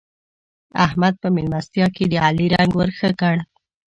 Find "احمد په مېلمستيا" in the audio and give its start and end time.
0.85-1.87